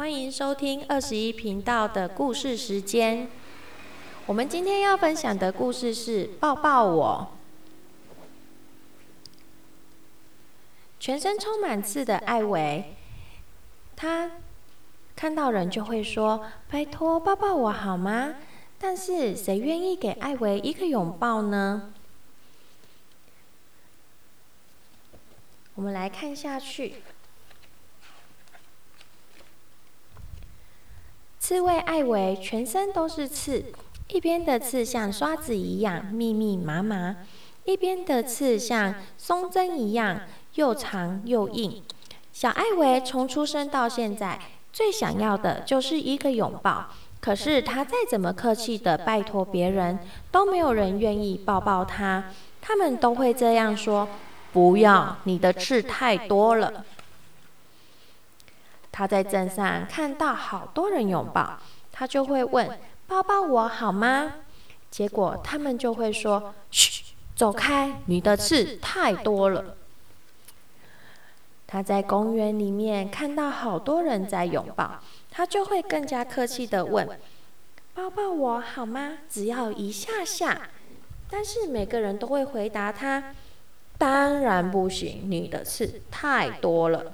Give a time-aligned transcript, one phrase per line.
[0.00, 3.28] 欢迎收听二十一频道的故事时间。
[4.24, 7.28] 我们今天要分享的故事是《抱抱我》。
[10.98, 12.96] 全身充满刺的艾维，
[13.94, 14.30] 他
[15.14, 18.36] 看到人就会说：“拜托，抱抱我好吗？”
[18.80, 21.92] 但是谁愿意给艾维一个拥抱呢？
[25.74, 26.94] 我们来看下去。
[31.50, 33.72] 刺猬艾维全身都是刺，
[34.06, 37.16] 一边的刺像刷子一样密密麻麻，
[37.64, 40.20] 一边的刺像松针一样
[40.54, 41.82] 又长又硬。
[42.32, 44.38] 小艾维从出生到现在，
[44.72, 46.86] 最想要的就是一个拥抱。
[47.18, 49.98] 可是他再怎么客气的拜托别人，
[50.30, 52.26] 都没有人愿意抱抱他。
[52.62, 54.06] 他们都会这样说
[54.54, 56.84] ：“不要，你的刺太多了。”
[58.92, 61.58] 他在镇上看到好多人拥抱，
[61.92, 64.34] 他就会问：“抱抱我好吗？”
[64.90, 69.76] 结果他们就会说：“嘘，走开，你的刺太多了。”
[71.66, 74.98] 他在公园里面看到好多人在拥抱，
[75.30, 77.08] 他就会更加客气的问
[77.94, 79.18] ：“抱抱我好吗？
[79.28, 80.68] 只要一下下。”
[81.30, 83.32] 但是每个人都会回答他
[83.96, 87.12] ：“当然不行，你的刺太多了。”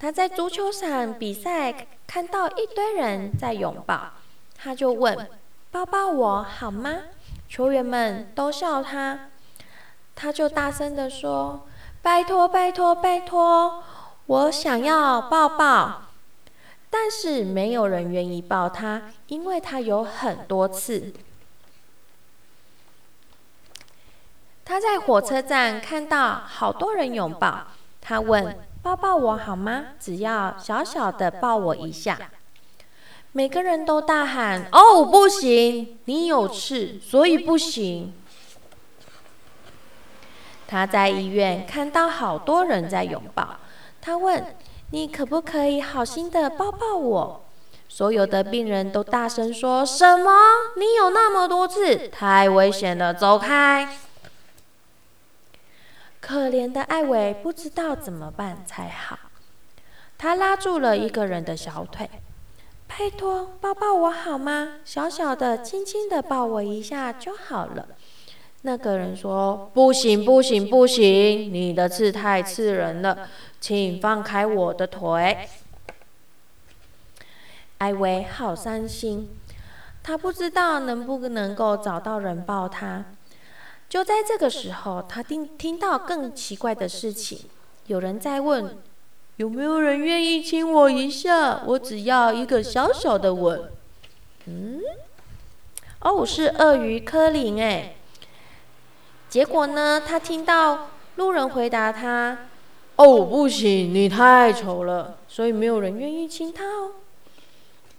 [0.00, 4.12] 他在足球场比赛，看到一堆人在拥抱，
[4.56, 5.28] 他就问
[5.72, 6.94] ：“抱抱我好吗？”
[7.50, 9.30] 球员们都笑他，
[10.14, 11.66] 他就大声的说
[12.00, 13.82] ：“拜托，拜托，拜托，
[14.26, 16.02] 我想要抱抱。”
[16.88, 21.12] 但是没有人愿意抱他，因为他有很多次。
[24.64, 27.66] 他在火车站看到好多人拥抱，
[28.00, 28.56] 他问。
[28.82, 29.84] 抱抱我好吗？
[30.00, 32.18] 只要小小的抱我一下。
[33.32, 35.98] 每个人都大喊：“哦，不行！
[36.06, 38.14] 你有刺，所以不行。”
[40.66, 43.56] 他在医院看到好多人在拥抱，
[44.00, 44.54] 他问
[44.92, 47.44] ：“你可不可以好心的抱抱我？”
[47.88, 50.30] 所有的病人都大声说：“什么？
[50.76, 53.88] 你有那么多刺，太危险了，走开！”
[56.28, 59.18] 可怜的艾维不知道怎么办才好，
[60.18, 62.10] 他拉住了一个人的小腿，
[62.86, 64.74] 拜托抱抱我好吗？
[64.84, 67.88] 小小的、轻轻的抱我一下就好了。
[68.60, 73.26] 那个人说：“不行，不行，不行，你的刺太刺人了，
[73.58, 75.48] 请放开我的腿。”
[77.78, 79.30] 艾维好伤心，
[80.02, 83.06] 他不知道能不能够找到人抱他。
[83.88, 87.40] 就在这个时候，他听听到更奇怪的事情，
[87.86, 88.76] 有人在问
[89.36, 91.62] ：“有没有人愿意亲我一下？
[91.66, 93.72] 我只要一个小小的吻。”
[94.46, 94.80] 嗯，
[96.00, 97.94] 哦，是鳄鱼科林哎。
[99.30, 102.48] 结果呢，他听到路人回答他
[102.96, 106.92] ：“哦，不行，你太丑了，所以没有人愿意亲他哦。”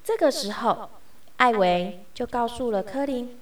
[0.03, 0.89] 这个时候，
[1.37, 3.39] 艾维就告诉了柯林：“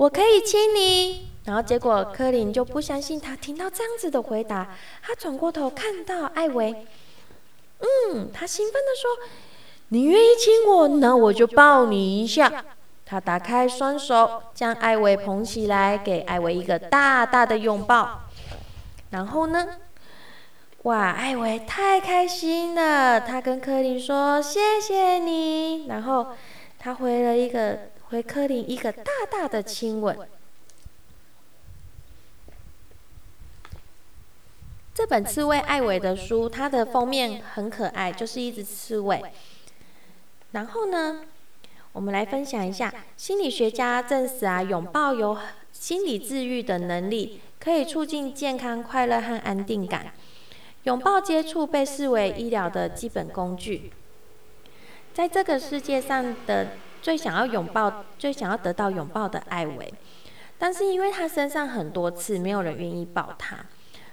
[0.00, 6.86] 我可以亲你。”然后结果柯林就不相信他听到这样子的回答，他转过头看到艾维，
[7.80, 9.30] 嗯，他兴奋的说
[9.88, 12.64] ：“你愿意亲我，那我就抱你一下。”
[13.04, 18.20] 他打开双手，将艾维捧起来，给艾维一个大大的拥抱。
[19.10, 19.66] 然后呢，
[20.84, 26.28] 哇，艾维太开心了，他跟柯林说：“谢谢你。”然后
[26.82, 30.18] 他回了一个回柯林一个大大的亲吻。
[34.94, 39.22] 这本刺猬艾维的书，它的封面很可爱，就是一只刺猬。
[40.52, 41.24] 然后呢，
[41.92, 45.36] 我们来分享一下，心理学家证实啊，拥抱有
[45.72, 50.12] 心理治愈的能力，可以促进健康、快乐和安定感。
[50.84, 53.92] 拥抱接触被视为医疗的基本工具。
[55.20, 56.68] 在这个世界上的
[57.02, 59.92] 最想要拥抱、最想要得到拥抱的艾维，
[60.56, 63.58] 但是因为他身上很多刺，没有人愿意抱他。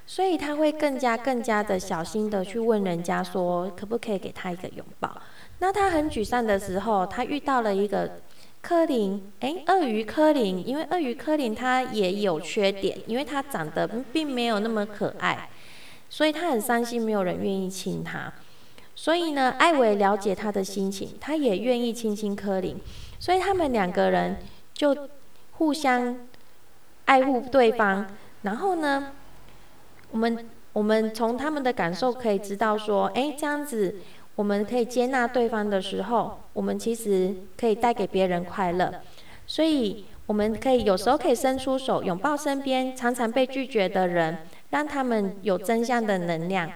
[0.05, 5.15] 所以他会更加更加的小心的去问人家说，可不可以给他一个拥抱？
[5.59, 8.19] 那他很沮丧的时候，他遇到了一个
[8.61, 15.47] 柯林，诶，鳄鱼柯林，因为鳄鱼柯林他也有缺点，因为他长得并没有那么可爱，
[16.09, 18.33] 所以他很伤心，没有人愿意亲他。
[18.99, 22.75] 所以呢，艾维了解他的心情，他也愿意亲亲柯林，
[23.19, 24.39] 所以他们两个人
[24.73, 25.07] 就
[25.51, 26.27] 互相
[27.05, 28.07] 爱护对方，
[28.41, 29.11] 然后呢？
[30.09, 33.97] 我们我们从他们的感受可以知道说，哎，这样子
[34.35, 38.91] 我们可以接纳对方的时候，我们其实可以带给别人快乐。
[39.45, 44.39] 所以我们可以有时候可以伸出手，拥抱身边常常被拒绝的人，
[44.71, 46.71] 让他们有真相的能量。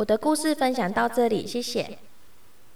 [0.00, 1.98] 我的故事分享到这里，谢谢。